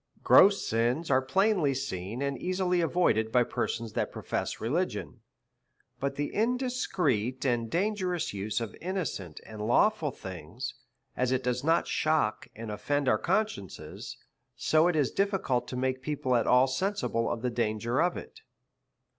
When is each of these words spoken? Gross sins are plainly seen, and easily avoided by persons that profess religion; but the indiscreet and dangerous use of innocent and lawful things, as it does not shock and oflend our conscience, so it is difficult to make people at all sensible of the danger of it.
Gross 0.23 0.65
sins 0.67 1.11
are 1.11 1.21
plainly 1.21 1.75
seen, 1.75 2.23
and 2.23 2.35
easily 2.35 2.81
avoided 2.81 3.31
by 3.31 3.43
persons 3.43 3.93
that 3.93 4.11
profess 4.11 4.59
religion; 4.59 5.19
but 5.99 6.15
the 6.15 6.33
indiscreet 6.33 7.45
and 7.45 7.69
dangerous 7.69 8.33
use 8.33 8.59
of 8.59 8.75
innocent 8.81 9.39
and 9.45 9.61
lawful 9.61 10.09
things, 10.09 10.73
as 11.15 11.31
it 11.31 11.43
does 11.43 11.63
not 11.63 11.85
shock 11.85 12.47
and 12.55 12.71
oflend 12.71 13.07
our 13.07 13.19
conscience, 13.19 14.17
so 14.55 14.87
it 14.87 14.95
is 14.95 15.11
difficult 15.11 15.67
to 15.67 15.75
make 15.77 16.01
people 16.01 16.35
at 16.35 16.47
all 16.47 16.65
sensible 16.65 17.29
of 17.29 17.43
the 17.43 17.51
danger 17.51 18.01
of 18.01 18.17
it. 18.17 18.39